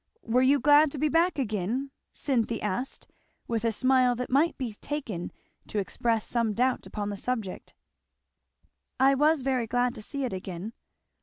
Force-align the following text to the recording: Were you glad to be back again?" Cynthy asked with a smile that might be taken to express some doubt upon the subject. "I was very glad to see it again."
Were 0.23 0.41
you 0.41 0.59
glad 0.59 0.91
to 0.93 0.97
be 0.97 1.09
back 1.09 1.37
again?" 1.37 1.91
Cynthy 2.11 2.59
asked 2.59 3.05
with 3.47 3.63
a 3.63 3.71
smile 3.71 4.15
that 4.15 4.31
might 4.31 4.57
be 4.57 4.73
taken 4.81 5.31
to 5.67 5.77
express 5.77 6.25
some 6.25 6.53
doubt 6.53 6.87
upon 6.87 7.11
the 7.11 7.17
subject. 7.17 7.75
"I 8.99 9.13
was 9.13 9.43
very 9.43 9.67
glad 9.67 9.93
to 9.93 10.01
see 10.01 10.23
it 10.23 10.33
again." 10.33 10.73